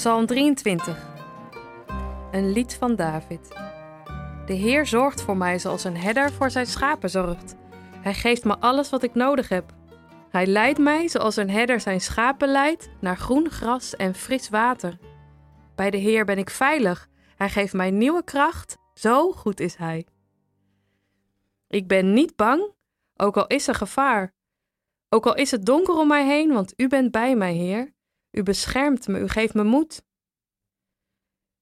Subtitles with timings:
[0.00, 0.96] Psalm 23.
[2.30, 3.48] Een lied van David.
[4.46, 7.56] De Heer zorgt voor mij zoals een herder voor zijn schapen zorgt.
[8.00, 9.74] Hij geeft me alles wat ik nodig heb.
[10.30, 14.98] Hij leidt mij zoals een herder zijn schapen leidt naar groen gras en fris water.
[15.74, 17.08] Bij de Heer ben ik veilig.
[17.36, 18.76] Hij geeft mij nieuwe kracht.
[18.94, 20.06] Zo goed is Hij.
[21.68, 22.74] Ik ben niet bang,
[23.16, 24.34] ook al is er gevaar.
[25.08, 27.98] Ook al is het donker om mij heen, want U bent bij mij, Heer.
[28.30, 30.04] U beschermt me, U geeft me moed.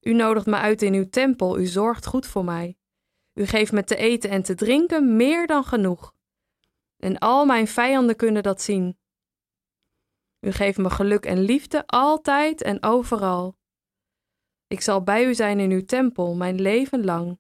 [0.01, 2.77] U nodigt me uit in uw tempel, u zorgt goed voor mij.
[3.35, 6.15] U geeft me te eten en te drinken meer dan genoeg.
[6.97, 8.99] En al mijn vijanden kunnen dat zien.
[10.41, 13.57] U geeft me geluk en liefde altijd en overal.
[14.67, 17.39] Ik zal bij u zijn in uw tempel mijn leven lang.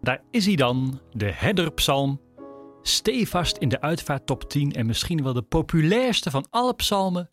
[0.00, 2.20] Daar is hij dan, de herderpsalm.
[2.82, 7.30] Stevast in de uitvaart top 10 en misschien wel de populairste van alle psalmen.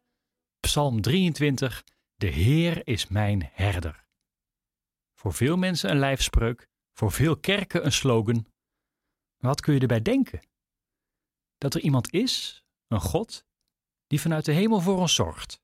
[0.59, 1.83] Psalm 23,
[2.15, 4.05] de Heer is mijn herder.
[5.13, 8.47] Voor veel mensen een lijfspreuk, voor veel kerken een slogan.
[9.37, 10.39] Wat kun je erbij denken?
[11.57, 13.45] Dat er iemand is, een God,
[14.07, 15.61] die vanuit de hemel voor ons zorgt.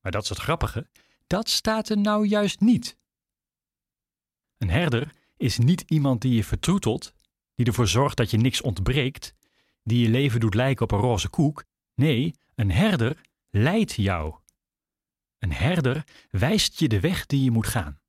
[0.00, 0.88] Maar dat is het grappige,
[1.26, 2.98] dat staat er nou juist niet.
[4.58, 7.14] Een herder is niet iemand die je vertroetelt,
[7.54, 9.34] die ervoor zorgt dat je niks ontbreekt,
[9.82, 11.64] die je leven doet lijken op een roze koek.
[11.94, 13.20] Nee, een herder
[13.50, 14.34] leidt jou.
[15.38, 18.00] Een herder wijst je de weg die je moet gaan.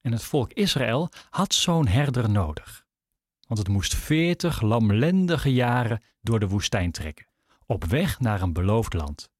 [0.00, 2.86] En het volk Israël had zo'n herder nodig.
[3.46, 7.26] Want het moest veertig lamlendige jaren door de woestijn trekken,
[7.66, 9.30] op weg naar een beloofd land.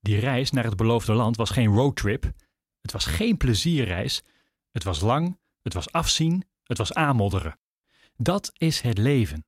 [0.00, 2.32] Die reis naar het beloofde land was geen roadtrip,
[2.80, 4.22] het was geen plezierreis,
[4.74, 7.58] het was lang, het was afzien, het was aanmodderen.
[8.16, 9.46] Dat is het leven.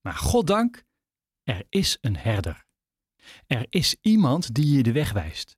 [0.00, 0.84] Maar goddank,
[1.42, 2.64] er is een herder.
[3.46, 5.56] Er is iemand die je de weg wijst,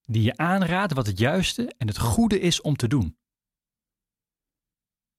[0.00, 3.18] die je aanraadt wat het juiste en het goede is om te doen.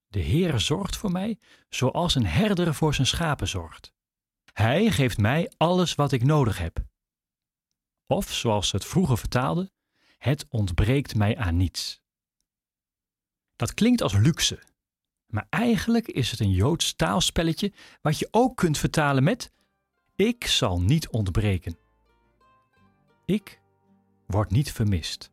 [0.08, 1.40] De Heer zorgt voor mij
[1.70, 3.94] zoals een herder voor zijn schapen zorgt.
[4.52, 6.86] Hij geeft mij alles wat ik nodig heb.
[8.08, 9.72] Of zoals ze het vroeger vertaalden,
[10.18, 12.03] het ontbreekt mij aan niets.
[13.56, 14.60] Dat klinkt als luxe,
[15.28, 17.72] maar eigenlijk is het een Joods taalspelletje
[18.02, 19.52] wat je ook kunt vertalen met:
[20.16, 21.78] Ik zal niet ontbreken.
[23.26, 23.62] Ik
[24.28, 25.32] word niet vermist.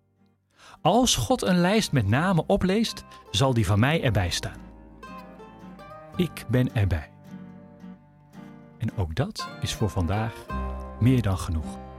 [0.82, 4.60] Als God een lijst met namen opleest, zal die van mij erbij staan.
[6.16, 7.10] Ik ben erbij.
[8.78, 10.46] En ook dat is voor vandaag
[11.00, 11.89] meer dan genoeg.